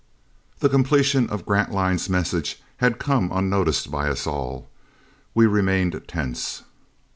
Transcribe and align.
The 0.61 0.67
completion 0.67 1.29
of 1.29 1.45
Grantline's 1.45 2.09
message 2.09 2.59
had 2.77 2.97
come 2.97 3.29
unnoticed 3.31 3.91
by 3.91 4.09
us 4.09 4.25
all. 4.25 4.67
We 5.35 5.45
remained 5.45 6.01
tense. 6.07 6.63